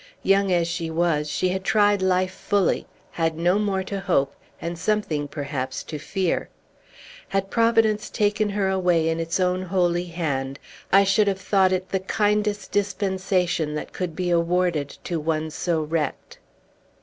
Young 0.23 0.51
as 0.51 0.67
she 0.67 0.89
was, 0.89 1.29
she 1.29 1.49
had 1.49 1.63
tried 1.63 2.01
life 2.01 2.33
fully, 2.33 2.87
had 3.11 3.37
no 3.37 3.59
more 3.59 3.83
to 3.83 3.99
hope, 3.99 4.33
and 4.59 4.75
something, 4.75 5.27
perhaps, 5.27 5.83
to 5.83 5.99
fear. 5.99 6.49
Had 7.27 7.51
Providence 7.51 8.09
taken 8.09 8.49
her 8.49 8.67
away 8.67 9.07
in 9.09 9.19
its 9.19 9.39
own 9.39 9.61
holy 9.61 10.05
hand, 10.05 10.57
I 10.91 11.03
should 11.03 11.27
have 11.27 11.39
thought 11.39 11.71
it 11.71 11.89
the 11.89 11.99
kindest 11.99 12.71
dispensation 12.71 13.75
that 13.75 13.93
could 13.93 14.15
be 14.15 14.31
awarded 14.31 14.89
to 15.03 15.19
one 15.19 15.51
so 15.51 15.83
wrecked." 15.83 16.39